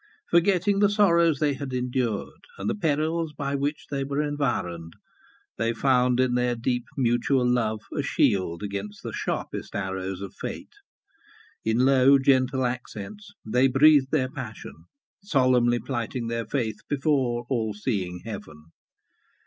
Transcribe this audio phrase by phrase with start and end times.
[0.31, 4.93] Forgetting the sorrows they had endured, and the perils by which they were environed,
[5.59, 10.73] they found in their deep mutual love a shield against the sharpest arrows of fate.
[11.63, 14.85] In low gentle accents they breathed their passion,
[15.21, 18.71] solemnly plighting their faith before all seeing Heaven.